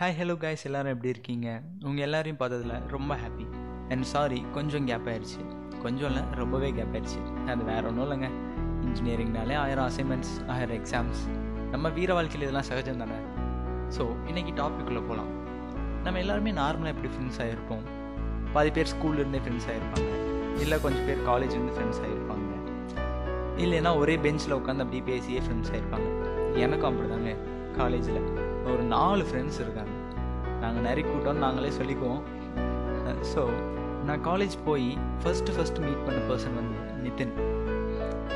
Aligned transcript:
Hi 0.00 0.14
hello 0.18 0.34
guys 0.42 0.62
எல்லோரும் 0.64 0.92
எப்படி 0.92 1.08
இருக்கீங்க? 1.08 1.62
உங்கள் 1.84 2.04
எல்லாரையும் 2.04 2.38
பார்த்ததுல 2.38 2.88
ரொம்ப 2.88 3.16
ஹாப்பி 3.16 3.46
அண்ட் 3.88 4.02
சாரி 4.02 4.44
கொஞ்சம் 4.52 4.86
கேப் 4.86 5.08
ஆயிடுச்சு. 5.08 5.42
கொஞ்சம் 5.82 6.08
இல்லை 6.10 6.22
ரொம்பவே 6.34 6.72
கேப் 6.72 6.94
ஆயிடுச்சு. 6.94 7.48
அது 7.48 7.64
வேற 7.64 7.88
ஒன்றும் 7.88 8.10
இல்லைங்க. 8.10 8.28
இன்ஜினியரிங்னாலே 8.84 9.56
ஆயிரம் 9.56 9.90
அசைன்மெண்ட்ஸ் 9.90 10.46
ஆயிரம் 10.46 10.84
எக்ஸாம்ஸ் 10.84 11.20
நம்ம 11.70 11.88
வீர 11.88 12.14
வாழ்க்கையில் 12.14 12.42
இதெல்லாம் 12.42 12.68
சகஜம் 12.70 12.96
தானே? 12.96 13.18
ஸோ 13.96 14.06
இன்றைக்கி 14.30 14.54
டாப்பிக்குள்ளே 14.60 15.02
போகலாம் 15.08 15.30
நம்ம 16.02 16.18
எல்லாருமே 16.18 16.52
நார்மலாக 16.52 16.94
எப்படி 16.94 17.10
ஃப்ரெண்ட்ஸ் 17.14 17.40
ஆகிருப்போம் 17.46 17.84
பாதி 18.52 18.70
பேர் 18.70 18.92
ஸ்கூல்லேருந்தே 18.94 19.42
ஃப்ரெண்ட்ஸ் 19.44 19.68
ஆகிருப்பாங்க 19.72 20.10
இல்லை 20.60 20.80
கொஞ்சம் 20.80 21.06
பேர் 21.06 21.26
காலேஜ்லேருந்து 21.30 21.76
ஃப்ரெண்ட்ஸ் 21.78 22.02
ஆகிருப்பாங்க 22.06 22.48
இல்லைன்னா 23.56 23.96
ஒரே 23.96 24.16
பெஞ்சில் 24.16 24.52
உட்காந்து 24.52 24.84
அப்படியே 24.86 25.02
பேசியே 25.02 25.38
ஃப்ரெண்ட்ஸ் 25.38 25.72
ஆகிருப்பாங்க 25.72 26.08
எனக்கும் 26.56 26.90
அப்படிதாங்க. 26.90 27.32
காலேஜில் 27.76 28.49
ஒரு 28.68 28.82
நாலு 28.94 29.22
ஃப்ரெண்ட்ஸ் 29.28 29.60
இருக்காங்க. 29.64 29.94
நாங்கள் 30.62 30.84
நிறைய 30.88 31.04
கூட்டம்னு 31.10 31.44
நாங்களே 31.46 31.72
சொல்லிக்குவோம். 31.78 32.22
ஸோ 33.32 33.42
நான் 34.08 34.22
காலேஜ் 34.28 34.56
போய் 34.66 34.88
ஃபஸ்ட்டு 35.22 35.54
ஃபஸ்ட்டு 35.56 35.82
மீட் 35.86 36.04
பண்ண 36.06 36.18
பர்சன் 36.28 36.56
வந்து 36.60 36.76
நிதின் 37.04 37.34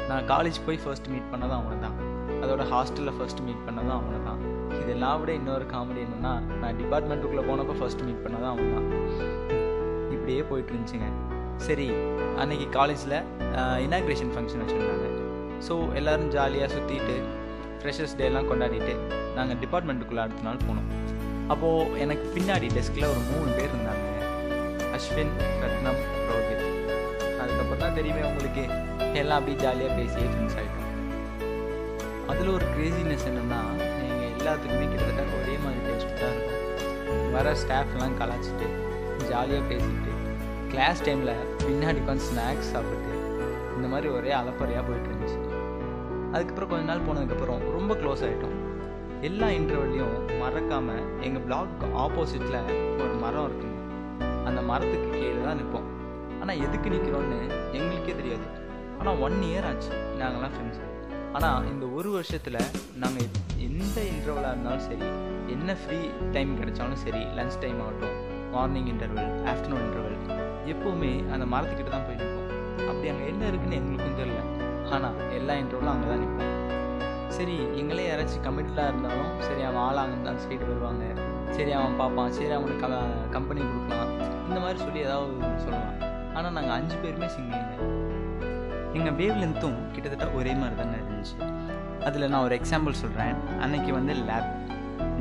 நான் 0.09 0.27
காலேஜ் 0.33 0.59
போய் 0.67 0.79
ஃபர்ஸ்ட் 0.83 1.09
மீட் 1.13 1.31
பண்ணதும் 1.33 1.59
அவனை 1.61 1.77
தான் 1.85 1.97
அதோட 2.43 2.63
ஹாஸ்டலில் 2.73 3.17
ஃபர்ஸ்ட் 3.19 3.41
மீட் 3.47 3.63
பண்ணதும் 3.67 3.97
அவனை 3.99 4.19
தான் 4.29 4.41
இதெல்லாம் 4.81 5.19
விட 5.21 5.31
இன்னொரு 5.41 5.67
காமெடி 5.73 6.01
என்னென்னா 6.07 6.33
நான் 6.63 6.79
டிபார்ட்மெண்ட்டுக்குள்ளே 6.81 7.45
போனப்போ 7.51 7.75
ஃபர்ஸ்ட் 7.81 8.03
மீட் 8.09 8.23
பண்ணதும் 8.25 8.51
அவன் 8.53 8.75
தான் 8.75 8.89
இப்படியே 10.15 10.43
போயிட்டு 10.51 10.73
இருந்துச்சுங்க 10.73 11.09
சரி 11.67 11.89
அன்னைக்கு 12.43 12.67
காலேஜில் 12.79 13.17
இனாக்ரேஷன் 13.87 14.33
ஃபங்க்ஷன் 14.35 14.63
வச்சுருந்தாங்க. 14.65 15.09
ஸோ 15.67 15.75
எல்லோரும் 15.99 16.31
ஜாலியாக 16.37 16.69
சுற்றிட்டு 16.75 17.17
ஃப்ரெஷர்ஸ் 17.85 18.15
டேலாம் 18.19 18.47
கொண்டாடிட்டு 18.51 18.93
நாங்கள் 19.37 19.59
டிபார்ட்மெண்ட்டுக்குள்ளே 19.63 20.23
அடுத்த 20.23 20.45
நாள் 20.47 20.61
போனோம். 20.69 20.87
அப்போது 21.53 21.99
எனக்கு 22.03 22.27
பின்னாடி 22.37 22.69
டெஸ்கில் 22.77 23.07
ஒரு 23.11 23.21
மூணு 23.31 23.51
பேர் 23.57 23.73
இருந்தாங்க. 23.73 24.05
அஸ்வின் 24.97 25.33
ரத்னம் 25.63 26.01
ரோஹித். 26.29 26.65
அதுக்கப்புறம் 27.41 27.83
தான் 27.83 27.97
தெரியுமே 27.99 28.23
உங்களுக்கு 28.29 28.63
எல்லாம் 29.21 29.39
அப்படியே 29.41 29.59
ஜாலியாக 29.65 29.97
பேசியே 29.99 30.27
ஃப்ரெண்ட்ஸ் 30.31 30.57
ஆகிட்டோம் 30.61 30.81
அதில் 32.33 32.51
ஒரு 32.57 32.67
கிரேசினஸ் 32.75 33.27
என்னென்னா 33.31 33.61
எங்கள் 34.07 34.33
எல்லாத்துக்குமே 34.39 34.87
கிட்டத்தட்ட 34.93 35.37
ஒரே 35.41 35.57
மாதிரி 35.65 35.83
டேஸ்ட் 35.89 36.19
தான் 36.23 36.35
இருக்கும். 36.37 37.31
வர 37.37 37.55
ஸ்டாஃப்லாம் 37.65 38.19
கலாச்சிட்டு 38.23 38.69
ஜாலியாக 39.31 39.65
பேசிட்டு 39.73 40.15
கிளாஸ் 40.73 41.05
டைமில் 41.09 41.35
பின்னாடி 41.67 42.01
உட்காந்து 42.05 42.29
ஸ்நாக்ஸ் 42.31 42.73
சாப்பிட்டு 42.75 43.13
இந்த 43.77 43.87
மாதிரி 43.95 44.09
ஒரே 44.19 44.33
அலப்பறையாக 44.41 44.85
போயிட்டு 44.89 45.11
இருந்துச்சு. 45.13 45.41
அதுக்கப்புறம் 46.35 46.71
கொஞ்ச 46.73 46.85
நாள் 46.91 47.07
போனதுக்கப்புறம் 47.09 47.65
ரொம்ப 47.77 47.93
க்ளோஸ் 48.01 48.23
ஆகிட்டோம் 48.29 48.57
எல்லா 49.29 49.49
இன்டர்வல்லையும் 49.59 50.15
மறக்காமல் 50.41 51.05
எங்கள் 51.27 51.45
பிளாக் 51.47 51.85
ஆப்போசிட்டில் 52.05 52.59
ஒரு 53.03 53.15
மரம் 53.23 53.47
இருக்குங்க. 53.49 53.79
அந்த 54.49 54.61
மரத்துக்கு 54.71 55.09
கீழே 55.19 55.39
தான் 55.47 55.59
நிற்போம் 55.61 55.87
ஆனால் 56.41 56.61
எதுக்கு 56.65 56.89
நிற்கிறோன்னு 56.95 57.39
எங்களுக்கே 57.79 58.15
தெரியாது. 58.21 58.47
ஆனால் 58.99 59.21
ஒன் 59.27 59.39
இயர் 59.51 59.69
ஆச்சு 59.71 59.93
நாங்கள்லாம் 60.21 60.55
ஃப்ரெண்ட்ஸ் 60.57 60.83
ஆனால் 61.37 61.69
இந்த 61.73 61.85
ஒரு 61.99 62.11
வருஷத்தில் 62.17 62.59
நாங்கள் 63.03 63.31
எந்த 63.69 63.97
இன்டர்வலாக 64.11 64.53
இருந்தாலும் 64.55 64.85
சரி 64.89 65.07
என்ன 65.55 65.77
ஃப்ரீ 65.81 65.99
டைம் 66.37 66.53
கிடைச்சாலும் 66.61 67.03
சரி 67.05 67.23
லன்ச் 67.39 67.59
டைம் 67.65 67.81
ஆகட்டும் 67.87 68.19
மார்னிங் 68.55 68.91
இன்டர்வல் 68.93 69.31
ஆஃப்டர்நூன் 69.53 69.85
இன்டர்வல் 69.87 70.19
எப்போவுமே 70.75 71.13
அந்த 71.35 71.47
மரத்துக்கிட்ட 71.55 71.91
தான் 71.97 72.07
போய் 72.09 72.21
நிற்போம் 72.23 72.51
அப்படி 72.91 73.09
அங்கே 73.15 73.27
என்ன 73.33 73.49
இருக்குன்னு 73.53 73.81
எங்களுக்கும் 73.81 74.21
தெரியல. 74.23 74.43
ஆனால் 74.97 75.17
எல்லா 75.39 75.55
இன்டர்வியூலும் 75.61 75.95
அங்கே 75.95 76.09
தான் 76.13 76.23
நிற்போம் 76.25 76.53
சரி 77.37 77.55
எங்களே 77.81 78.05
யாராச்சும் 78.09 78.45
கமிட்டடாக 78.47 78.91
இருந்தாலும் 78.93 79.31
சரி 79.47 79.63
அவன் 79.69 79.83
ஆளாக 79.87 80.11
இருந்தாலும் 80.13 80.43
சொல்லிட்டு 80.43 80.67
வருவாங்க. 80.71 81.05
சரி 81.57 81.73
அவன் 81.79 81.97
பார்ப்பான். 82.01 82.35
சரி 82.39 82.53
அவனுக்கு 82.57 82.83
க 82.85 82.99
கம்பெனி 83.37 83.61
கொடுக்கலாம். 83.71 84.13
இந்த 84.49 84.59
மாதிரி 84.65 84.79
சொல்லி 84.85 85.01
ஏதாவது 85.07 85.33
சொல்லலாம். 85.65 85.97
ஆனால் 86.37 86.55
நாங்கள் 86.57 86.77
அஞ்சு 86.77 86.97
பேருமே 87.03 87.29
சிங்கிங்க 87.35 87.75
எங்கள் 88.99 89.17
வேவ் 89.21 89.41
லென்த்தும் 89.43 89.79
கிட்டத்தட்ட 89.95 90.27
ஒரே 90.39 90.53
மாதிரி 90.61 90.77
தானே 90.81 90.99
இருந்துச்சு. 91.03 91.37
அதில் 92.09 92.31
நான் 92.33 92.45
ஒரு 92.49 92.55
எக்ஸாம்பிள் 92.61 93.01
சொல்கிறேன் 93.03 93.37
அன்னைக்கு 93.65 93.91
வந்து 93.99 94.15
லேப் 94.29 94.51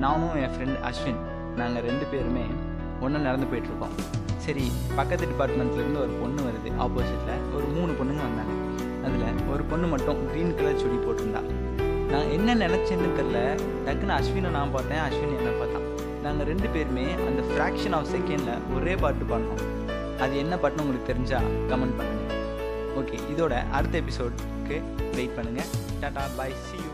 நானும் 0.03 0.35
என் 0.44 0.53
ஃப்ரெண்ட் 0.56 0.79
அஸ்வின் 0.89 1.22
நாங்கள் 1.62 1.85
ரெண்டு 1.89 2.06
பேருமே 2.13 2.45
ஒன்று 3.06 3.25
நடந்து 3.28 3.50
போயிட்டுருக்கோம் 3.51 3.95
சரி 4.45 4.66
பக்கத்து 4.97 5.25
டிபார்ட்மெண்ட்லேருந்து 5.31 6.01
ஒரு 6.06 6.13
பொண்ணு 6.22 6.41
வருது. 6.47 6.69
ஆப்போசிட்டில் 6.85 7.44
ஒரு 7.57 7.66
மூணு 7.75 7.91
பொண்ணுங்க 8.00 8.23
பொண்ணு 9.73 9.88
மட்டும் 9.94 10.19
க்ரீன் 10.29 10.56
கலர் 10.59 10.81
சுடி 10.84 10.97
போட்டிருந்தா. 11.03 11.44
நான் 12.11 12.31
என்ன 12.38 12.56
நினச்சேன்னு 12.63 13.11
தெரில 13.19 13.39
டக்குன்னு 13.85 14.16
அஸ்வினை 14.17 14.50
நான் 14.57 14.73
பார்த்தேன். 14.75 15.03
அஸ்வின் 15.06 15.38
என்ன 15.39 15.51
பார்த்தான். 15.59 15.88
நாங்கள் 16.25 16.47
ரெண்டு 16.50 16.67
பேருமே 16.73 17.06
அந்த 17.28 17.41
ஃப்ராக்ஷன் 17.47 17.95
ஆஃப் 17.97 18.12
செகண்டில் 18.12 18.62
ஒரே 18.75 18.94
பாட்டு 19.03 19.25
பாடினோம் 19.31 19.63
அது 20.23 20.33
என்ன 20.44 20.56
பாட்டுன்னு 20.62 20.83
உங்களுக்கு 20.85 21.09
தெரிஞ்சால் 21.12 21.47
கமெண்ட் 21.72 21.97
பண்ணுங்கள் 22.00 22.39
ஓகே 23.01 23.17
இதோட 23.33 23.53
அடுத்த 23.78 23.97
எபிசோடுக்கு 24.03 24.78
வெயிட் 25.17 25.38
பண்ணுங்கள் 25.38 25.72
டாட்டா 26.03 26.23
பாய் 26.38 26.56
சி 26.67 26.78
யூ 26.85 26.91